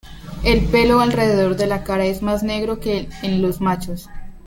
[0.43, 4.09] El pelo alrededor de la cara es más negro que en los machos.